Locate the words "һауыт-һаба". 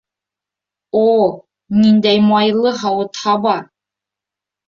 2.79-3.55